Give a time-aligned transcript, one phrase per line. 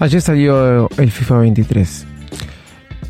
[0.00, 2.06] Ayer salió el FIFA 23.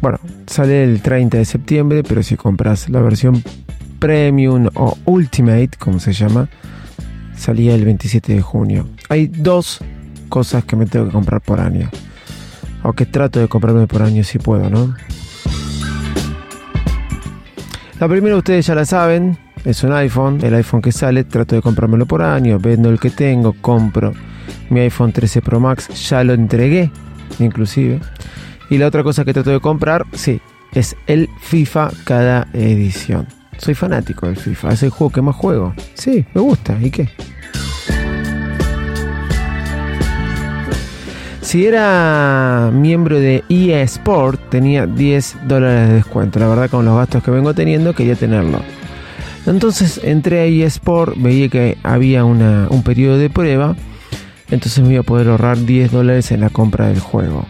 [0.01, 0.19] Bueno,
[0.49, 3.45] sale el 30 de septiembre, pero si compras la versión
[4.01, 6.49] Premium o Ultimate, como se llama,
[7.37, 8.89] salía el 27 de junio.
[9.09, 9.79] Hay dos
[10.29, 11.89] cosas que me tengo que comprar por año.
[12.83, 14.93] Aunque trato de comprarme por año si puedo, ¿no?
[18.01, 21.63] La primera ustedes ya la saben, es un iPhone, el iPhone que sale, trato de
[21.63, 24.13] comprármelo por año, vendo el que tengo, compro
[24.71, 26.91] mi iPhone 13 Pro Max, ya lo entregué,
[27.39, 28.01] inclusive.
[28.71, 30.41] Y la otra cosa que trato de comprar, sí,
[30.73, 33.27] es el FIFA cada edición.
[33.59, 35.75] Soy fanático del FIFA, es el juego que más juego.
[35.95, 37.09] Sí, me gusta, ¿y qué?
[41.43, 46.39] Si era miembro de EA Sport, tenía 10 dólares de descuento.
[46.39, 48.61] La verdad, con los gastos que vengo teniendo, quería tenerlo.
[49.47, 53.75] Entonces entré a EA Sport, veía que había un periodo de prueba.
[54.51, 57.47] Entonces me iba a poder ahorrar 10 dólares en la compra del juego.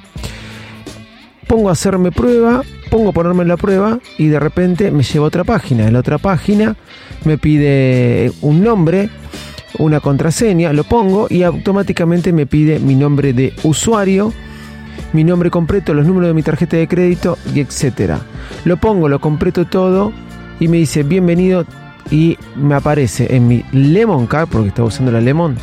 [1.46, 5.24] Pongo a hacerme prueba, pongo a ponerme en la prueba y de repente me lleva
[5.24, 5.86] a otra página.
[5.86, 6.76] En la otra página
[7.24, 9.10] me pide un nombre,
[9.78, 14.32] una contraseña, lo pongo y automáticamente me pide mi nombre de usuario,
[15.12, 18.20] mi nombre completo, los números de mi tarjeta de crédito y etcétera.
[18.64, 20.12] Lo pongo, lo completo todo
[20.60, 21.64] y me dice bienvenido
[22.10, 25.56] y me aparece en mi Lemon Card, porque estaba usando la Lemon,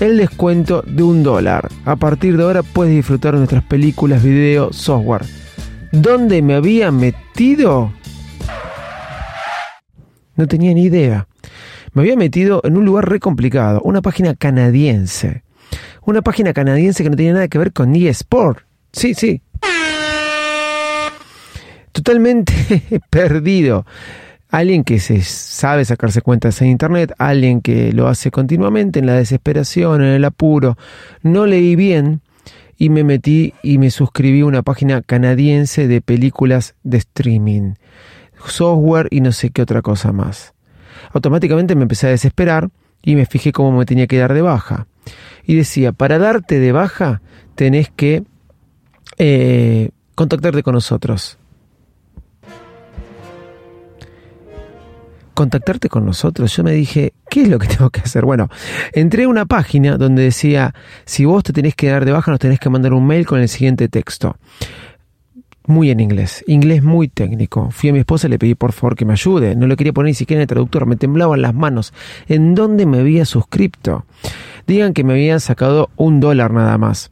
[0.00, 1.68] el descuento de un dólar.
[1.84, 5.24] A partir de ahora puedes disfrutar de nuestras películas, videos, software.
[5.92, 7.92] ¿Dónde me había metido?
[10.34, 11.28] No tenía ni idea.
[11.92, 15.44] Me había metido en un lugar re complicado, una página canadiense.
[16.02, 18.60] Una página canadiense que no tenía nada que ver con eSport.
[18.92, 19.42] Sí, sí.
[21.92, 22.52] Totalmente
[23.10, 23.86] perdido.
[24.50, 29.14] Alguien que se sabe sacarse cuentas en internet, alguien que lo hace continuamente en la
[29.14, 30.78] desesperación, en el apuro.
[31.22, 32.20] No leí bien
[32.78, 37.74] y me metí y me suscribí a una página canadiense de películas de streaming,
[38.46, 40.54] software y no sé qué otra cosa más.
[41.12, 42.68] Automáticamente me empecé a desesperar
[43.02, 44.86] y me fijé cómo me tenía que dar de baja.
[45.44, 47.20] Y decía, para darte de baja
[47.54, 48.24] tenés que
[49.18, 51.38] eh, contactarte con nosotros.
[55.36, 56.56] Contactarte con nosotros.
[56.56, 58.24] Yo me dije, ¿qué es lo que tengo que hacer?
[58.24, 58.48] Bueno,
[58.92, 60.74] entré a una página donde decía,
[61.04, 63.38] si vos te tenés que dar de baja, nos tenés que mandar un mail con
[63.38, 64.36] el siguiente texto.
[65.68, 67.70] Muy en inglés, inglés muy técnico.
[67.70, 69.56] Fui a mi esposa y le pedí por favor que me ayude.
[69.56, 71.92] No lo quería poner ni siquiera en el traductor, me temblaban las manos.
[72.28, 74.06] ¿En dónde me había suscrito?
[74.66, 77.10] Digan que me habían sacado un dólar nada más.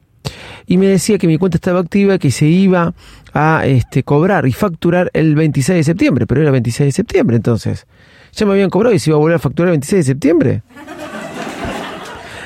[0.67, 2.95] Y me decía que mi cuenta estaba activa, que se iba
[3.35, 7.87] a este, cobrar y facturar el 26 de septiembre, pero era 26 de septiembre entonces
[8.35, 10.63] ya me habían cobrado y se iba a volver a facturar el 26 de septiembre.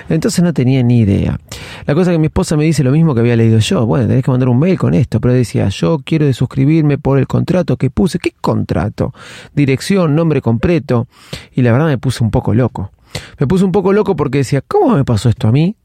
[0.09, 1.39] Entonces no tenía ni idea.
[1.87, 3.87] La cosa que mi esposa me dice lo mismo que había leído yo.
[3.87, 5.21] Bueno, tenés que mandar un mail con esto.
[5.21, 8.19] Pero decía, yo quiero suscribirme por el contrato que puse.
[8.19, 9.13] ¿Qué contrato?
[9.55, 11.09] Dirección, nombre completo.
[11.53, 12.91] Y la verdad me puse un poco loco.
[13.39, 15.77] Me puse un poco loco porque decía, ¿cómo me pasó esto a mí?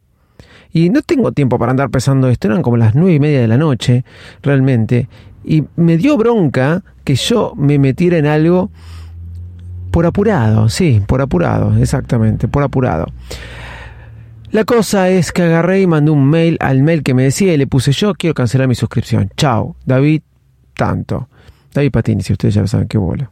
[0.71, 2.47] Y no tengo tiempo para andar pesando esto.
[2.47, 4.03] Eran como las nueve y media de la noche,
[4.41, 5.07] realmente.
[5.45, 8.71] Y me dio bronca que yo me metiera en algo
[9.93, 13.05] por apurado, sí, por apurado, exactamente, por apurado.
[14.49, 17.57] La cosa es que agarré y mandé un mail al mail que me decía y
[17.57, 19.29] le puse yo quiero cancelar mi suscripción.
[19.37, 20.23] Chao, David,
[20.73, 21.29] tanto.
[21.71, 23.29] David Patini, si ustedes ya saben, qué bola.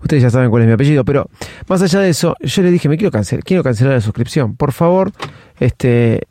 [0.00, 1.30] ustedes ya saben cuál es mi apellido, pero
[1.68, 4.56] más allá de eso, yo le dije, me quiero cancelar, quiero cancelar la suscripción.
[4.56, 5.12] Por favor,
[5.60, 6.26] este,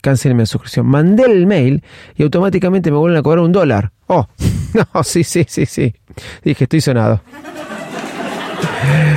[0.00, 0.86] cancelme la suscripción.
[0.86, 1.82] Mandé el mail
[2.16, 3.92] y automáticamente me vuelven a cobrar un dólar.
[4.06, 4.26] Oh,
[4.94, 5.94] no, sí, sí, sí, sí.
[6.42, 7.20] Dije, estoy sonado.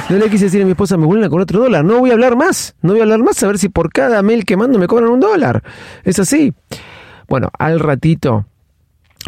[0.10, 1.84] No le quise decir a mi esposa, me vuelven a cobrar otro dólar.
[1.84, 2.76] No voy a hablar más.
[2.82, 5.10] No voy a hablar más a ver si por cada mail que mando me cobran
[5.10, 5.64] un dólar.
[6.04, 6.54] Es así.
[7.28, 8.46] Bueno, al ratito,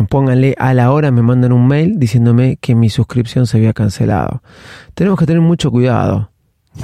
[0.09, 4.43] pónganle a la hora, me mandan un mail diciéndome que mi suscripción se había cancelado.
[4.93, 6.29] Tenemos que tener mucho cuidado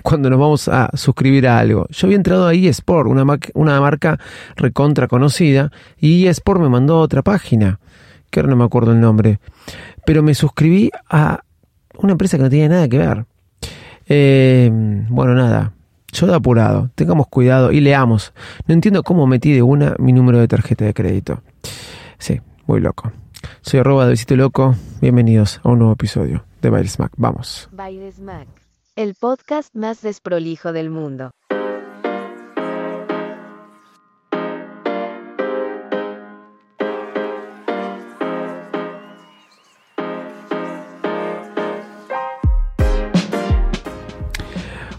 [0.01, 1.85] cuando nos vamos a suscribir a algo.
[1.89, 4.19] Yo había entrado a eSport, una, una marca
[4.55, 7.79] recontra conocida, y eSport me mandó a otra página,
[8.33, 9.39] que ahora no me acuerdo el nombre,
[10.07, 11.43] pero me suscribí a
[11.99, 13.25] una empresa que no tiene nada que ver.
[14.07, 14.71] Eh,
[15.09, 15.73] bueno, nada,
[16.11, 18.33] yo de apurado, tengamos cuidado y leamos.
[18.65, 21.43] No entiendo cómo metí de una mi número de tarjeta de crédito.
[22.17, 23.11] Sí, muy loco.
[23.61, 24.75] Soy arroba de Loco.
[24.99, 27.11] Bienvenidos a un nuevo episodio de Bailes Mac.
[27.17, 27.69] Vamos.
[27.71, 28.47] Bailes Mac,
[28.95, 31.29] el podcast más desprolijo del mundo.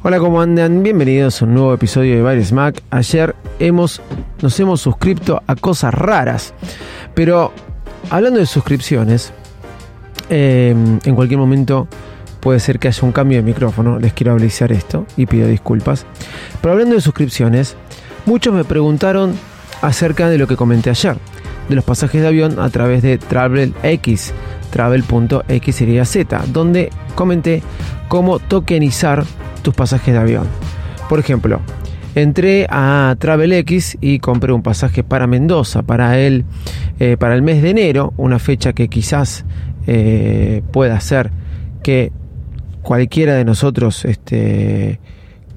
[0.06, 0.82] Hola, ¿cómo andan?
[0.82, 2.82] Bienvenidos a un nuevo episodio de Bailes Mac.
[2.90, 4.02] Ayer hemos,
[4.42, 6.52] nos hemos suscrito a cosas raras,
[7.14, 7.52] pero
[8.10, 9.32] hablando de suscripciones,
[10.28, 11.88] eh, en cualquier momento
[12.40, 13.98] puede ser que haya un cambio de micrófono.
[13.98, 16.04] Les quiero avisar esto y pido disculpas.
[16.60, 17.74] Pero hablando de suscripciones,
[18.26, 19.32] muchos me preguntaron
[19.80, 21.16] acerca de lo que comenté ayer,
[21.70, 24.34] de los pasajes de avión a través de TravelX,
[24.68, 27.62] travel.xyz, donde comenté
[28.08, 29.24] cómo tokenizar
[29.64, 30.46] tus pasajes de avión.
[31.08, 31.60] Por ejemplo,
[32.14, 36.44] entré a TravelX y compré un pasaje para Mendoza para el,
[37.00, 39.44] eh, para el mes de enero, una fecha que quizás
[39.88, 41.32] eh, pueda ser
[41.82, 42.12] que
[42.82, 45.00] cualquiera de nosotros este,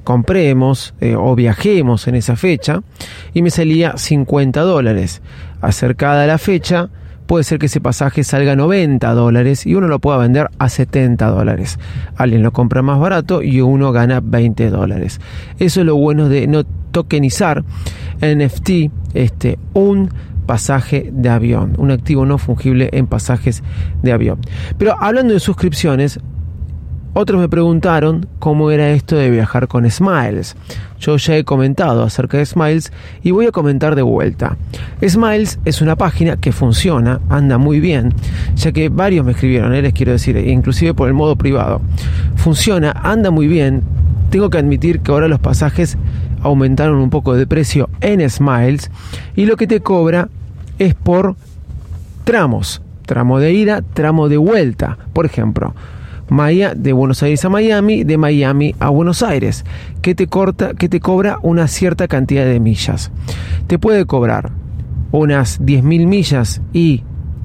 [0.04, 2.82] compremos eh, o viajemos en esa fecha
[3.34, 5.22] y me salía 50 dólares.
[5.62, 6.90] Acercada la fecha,
[7.28, 10.70] puede ser que ese pasaje salga a 90 dólares y uno lo pueda vender a
[10.70, 11.78] 70 dólares.
[12.16, 15.22] Alguien lo compra más barato y uno gana 20 dólares.
[15.60, 17.64] Eso es lo bueno de no tokenizar
[18.22, 18.70] NFT,
[19.14, 20.10] este, un
[20.48, 23.62] pasaje de avión, un activo no fungible en pasajes
[24.02, 24.40] de avión.
[24.78, 26.20] Pero hablando de suscripciones,
[27.20, 30.56] otros me preguntaron cómo era esto de viajar con Smiles.
[31.00, 32.94] Yo ya he comentado acerca de Smiles
[33.24, 34.56] y voy a comentar de vuelta.
[35.04, 38.14] Smiles es una página que funciona, anda muy bien,
[38.56, 39.82] ya que varios me escribieron, ¿eh?
[39.82, 41.82] les quiero decir, inclusive por el modo privado.
[42.36, 43.82] Funciona, anda muy bien.
[44.30, 45.98] Tengo que admitir que ahora los pasajes
[46.44, 48.92] aumentaron un poco de precio en Smiles
[49.36, 50.30] y lo que te cobra
[50.78, 51.36] es por
[52.26, 52.84] tramos.
[53.08, 55.00] Tramo de ida, tramo de vuelta.
[55.14, 55.74] Por ejemplo,
[56.30, 59.66] Maya de Buenos Aires a Miami, de Miami a Buenos Aires,
[60.02, 63.12] que te, corta, que te cobra una cierta cantidad de millas.
[63.68, 64.52] Te puede cobrar
[65.12, 67.04] unas 10.000 millas y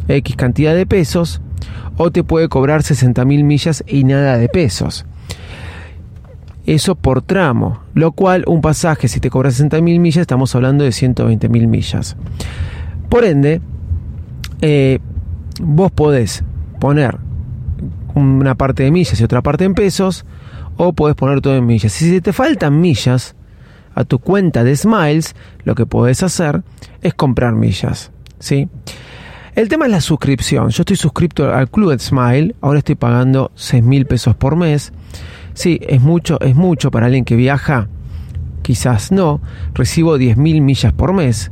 [0.09, 1.41] X cantidad de pesos,
[1.97, 5.07] o te puede cobrar 60.000 millas y nada de pesos.
[6.65, 10.91] Eso por tramo, lo cual un pasaje si te cobra 60.000 millas estamos hablando de
[10.91, 12.17] 120.000 millas.
[13.09, 13.61] Por ende,
[14.61, 15.01] eh,
[15.61, 16.45] vos podés
[16.79, 17.19] poner
[18.15, 20.25] una parte de millas y otra parte en pesos,
[20.77, 21.93] o puedes poner todo en millas.
[21.93, 23.37] Si te faltan millas
[23.95, 26.63] a tu cuenta de Smiles, lo que puedes hacer
[27.03, 28.11] es comprar millas.
[28.39, 28.69] ¿sí?
[29.55, 30.71] El tema es la suscripción.
[30.71, 34.93] Yo estoy suscrito al Club Smile, ahora estoy pagando 6 mil pesos por mes.
[35.55, 37.89] Sí, es mucho, es mucho para alguien que viaja,
[38.63, 39.43] quizás no.
[39.75, 41.51] Recibo 10 mil millas por mes.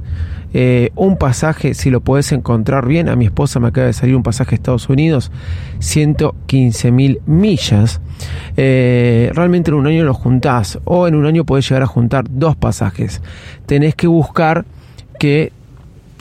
[0.53, 4.17] Eh, un pasaje, si lo puedes encontrar bien, a mi esposa me acaba de salir
[4.17, 5.31] un pasaje a Estados Unidos,
[5.79, 8.01] 115 mil millas.
[8.57, 12.25] Eh, realmente en un año lo juntás o en un año podés llegar a juntar
[12.29, 13.23] dos pasajes.
[13.67, 14.65] Tenés que buscar
[15.19, 15.53] que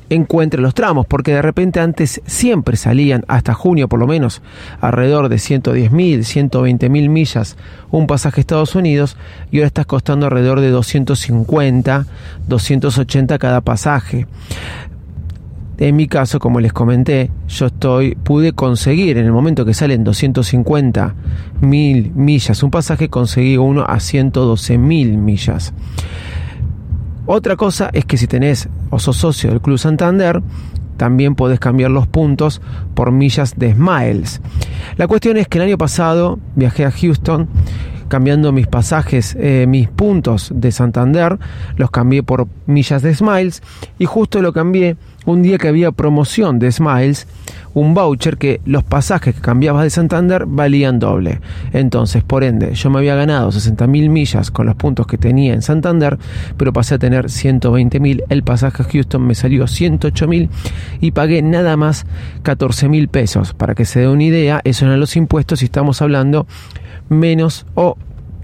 [0.10, 4.42] encuentre los tramos, porque de repente antes siempre salían, hasta junio por lo menos,
[4.82, 7.58] alrededor de 110 mil, 120 mil millas
[7.92, 9.18] un pasaje a Estados Unidos
[9.52, 12.06] y ahora estás costando alrededor de 250,
[12.48, 14.28] 280 cada pasaje.
[15.78, 20.04] En mi caso, como les comenté, yo estoy, pude conseguir en el momento que salen
[20.04, 21.16] 250
[21.62, 25.74] mil millas un pasaje, conseguí uno a 112 mil millas.
[27.32, 30.42] Otra cosa es que si tenés o sos socio del Club Santander,
[30.98, 32.60] también podés cambiar los puntos
[32.96, 34.42] por millas de Smiles.
[34.98, 37.48] La cuestión es que el año pasado viajé a Houston
[38.08, 41.38] cambiando mis pasajes, eh, mis puntos de Santander,
[41.76, 43.62] los cambié por millas de Smiles
[44.00, 47.28] y justo lo cambié un día que había promoción de Smiles
[47.74, 51.40] un voucher que los pasajes que cambiabas de Santander valían doble.
[51.72, 55.62] Entonces, por ende, yo me había ganado 60.000 millas con los puntos que tenía en
[55.62, 56.18] Santander,
[56.58, 58.24] pero pasé a tener 120.000.
[58.30, 60.50] El pasaje a Houston me salió 108.000
[61.00, 62.06] y pagué nada más
[62.44, 63.54] 14.000 pesos.
[63.54, 66.48] Para que se dé una idea, eso eran los impuestos y estamos hablando
[67.10, 67.98] menos o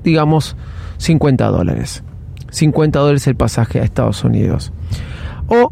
[0.03, 0.55] digamos
[0.97, 2.03] 50 dólares.
[2.51, 4.71] 50 dólares el pasaje a Estados Unidos.
[5.47, 5.71] O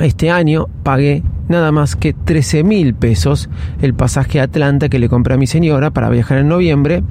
[0.00, 3.48] este año pagué nada más que 13 mil pesos
[3.82, 7.02] el pasaje a Atlanta que le compré a mi señora para viajar en noviembre.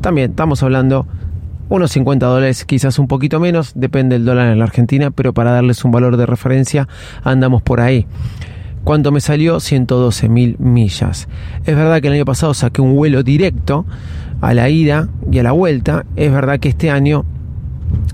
[0.00, 1.06] También estamos hablando
[1.68, 5.50] unos 50 dólares, quizás un poquito menos, depende del dólar en la Argentina, pero para
[5.50, 6.88] darles un valor de referencia
[7.24, 8.06] andamos por ahí.
[8.84, 11.26] cuando me salió 112 mil millas.
[11.64, 13.84] Es verdad que el año pasado saqué un vuelo directo
[14.40, 16.06] a la ida y a la vuelta.
[16.14, 17.24] Es verdad que este año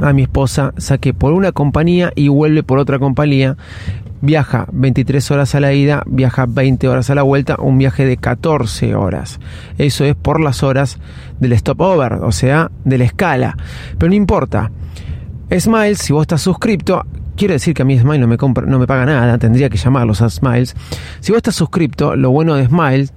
[0.01, 3.57] a mi esposa saqué por una compañía y vuelve por otra compañía.
[4.23, 8.17] Viaja 23 horas a la ida, viaja 20 horas a la vuelta, un viaje de
[8.17, 9.41] 14 horas.
[9.79, 10.99] Eso es por las horas
[11.41, 13.57] del stopover, o sea, de la escala.
[13.99, 14.71] Pero no importa.
[15.59, 17.05] Smiles, si vos estás suscripto,
[17.37, 19.77] quiero decir que a mí Smiles no me, compra, no me paga nada, tendría que
[19.77, 20.77] llamarlos a Smiles.
[21.19, 23.13] Si vos estás suscripto, lo bueno de Smiles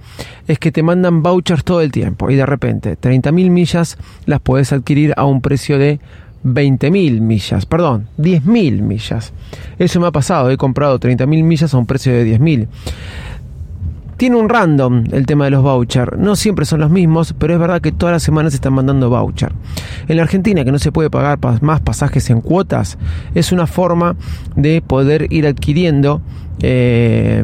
[0.48, 4.74] es que te mandan vouchers todo el tiempo y de repente 30.000 millas las puedes
[4.74, 6.00] adquirir a un precio de
[6.46, 9.34] 20.000 millas, perdón, 10.000 millas.
[9.80, 12.68] Eso me ha pasado, he comprado 30.000 millas a un precio de 10.000.
[14.18, 16.18] Tiene un random el tema de los vouchers.
[16.18, 19.10] No siempre son los mismos, pero es verdad que todas las semanas se están mandando
[19.10, 19.52] voucher.
[20.08, 22.98] En la Argentina, que no se puede pagar más pasajes en cuotas,
[23.34, 24.16] es una forma
[24.56, 26.22] de poder ir adquiriendo
[26.62, 27.44] eh,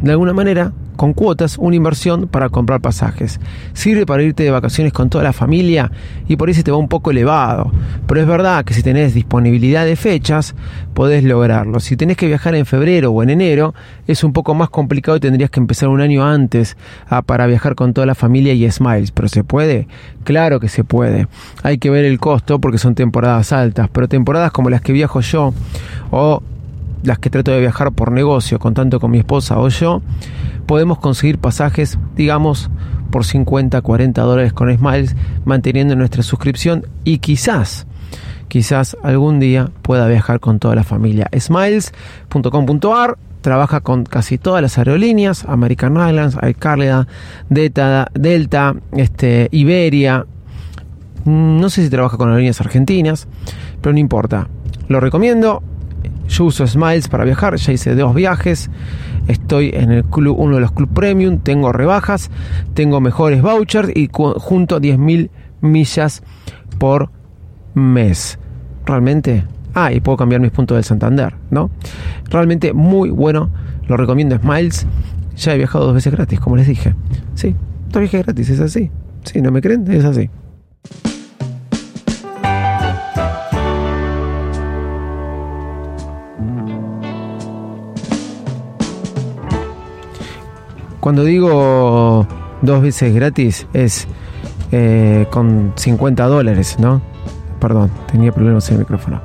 [0.00, 3.40] de alguna manera con cuotas una inversión para comprar pasajes.
[3.72, 5.90] Sirve para irte de vacaciones con toda la familia
[6.28, 7.70] y por ahí se te va un poco elevado.
[8.06, 10.54] Pero es verdad que si tenés disponibilidad de fechas,
[10.94, 11.80] podés lograrlo.
[11.80, 13.74] Si tenés que viajar en febrero o en enero,
[14.06, 16.76] es un poco más complicado y tendrías que empezar un año antes
[17.08, 19.10] ah, para viajar con toda la familia y Smiles.
[19.10, 19.88] Pero se puede,
[20.24, 21.28] claro que se puede.
[21.62, 25.20] Hay que ver el costo porque son temporadas altas, pero temporadas como las que viajo
[25.20, 25.52] yo
[26.10, 26.42] o
[27.04, 30.02] las que trato de viajar por negocio, con tanto con mi esposa o yo,
[30.66, 32.70] podemos conseguir pasajes, digamos,
[33.10, 37.86] por 50, 40 dólares con Smiles, manteniendo nuestra suscripción y quizás,
[38.48, 41.28] quizás algún día pueda viajar con toda la familia.
[41.38, 46.56] Smiles.com.ar trabaja con casi todas las aerolíneas, American Airlines, Air
[47.50, 50.26] Delta, Delta este, Iberia.
[51.26, 53.28] No sé si trabaja con aerolíneas argentinas,
[53.80, 54.48] pero no importa.
[54.88, 55.62] Lo recomiendo.
[56.28, 58.70] Yo uso Smiles para viajar, ya hice dos viajes.
[59.28, 62.30] Estoy en el club, uno de los club premium, tengo rebajas,
[62.74, 66.22] tengo mejores vouchers y junto a 10.000 millas
[66.78, 67.10] por
[67.74, 68.38] mes.
[68.84, 71.70] Realmente, ah, y puedo cambiar mis puntos del Santander, ¿no?
[72.30, 73.50] Realmente muy bueno,
[73.88, 74.86] lo recomiendo Smiles.
[75.36, 76.94] Ya he viajado dos veces gratis, como les dije.
[77.34, 77.56] Sí,
[77.90, 78.90] dos viajes gratis, es así.
[79.24, 80.30] Si no me creen, es así.
[91.04, 92.26] Cuando digo
[92.62, 94.08] dos veces gratis es
[94.72, 97.02] eh, con 50 dólares, ¿no?
[97.60, 99.20] Perdón, tenía problemas en el micrófono.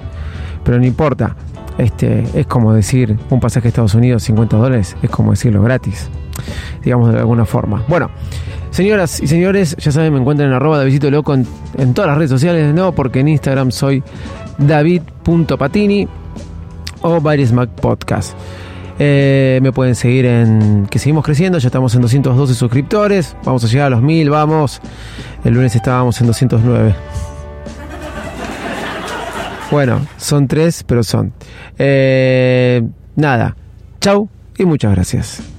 [0.66, 1.38] Pero no importa.
[1.78, 6.10] Este, es como decir un pasaje a Estados Unidos 50 dólares, es como decirlo gratis,
[6.84, 7.82] digamos de alguna forma.
[7.88, 8.10] Bueno,
[8.72, 11.46] señoras y señores, ya saben, me encuentran en arroba de Visito Loco en,
[11.94, 14.04] todas las redes sociales, no, porque en Instagram soy
[14.58, 16.10] david.patini
[17.04, 18.36] o Baris Mac Podcast.
[19.02, 23.68] Eh, me pueden seguir en que seguimos creciendo, ya estamos en 212 suscriptores, vamos a
[23.68, 24.82] llegar a los 1000, vamos.
[25.46, 26.96] El lunes estábamos en 209.
[29.72, 31.32] Bueno, son tres, pero son.
[31.78, 32.82] Eh,
[33.16, 33.56] nada,
[34.02, 34.28] chau
[34.58, 35.59] y muchas gracias.